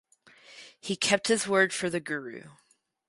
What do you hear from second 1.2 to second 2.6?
his word for the guru.